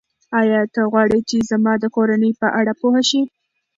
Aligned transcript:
ایا 0.39 0.61
ته 0.73 0.81
غواړې 0.91 1.19
چې 1.29 1.37
زما 1.49 1.73
د 1.79 1.85
کورنۍ 1.95 2.31
په 2.41 2.47
اړه 2.59 2.73
پوه 2.81 2.99
شې؟ 3.09 3.21